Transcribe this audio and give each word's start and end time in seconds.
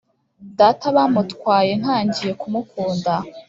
data 0.59 0.85
bamutwaye 0.95 1.71
ntangiye 1.81 2.31
kumukunda 2.41 3.13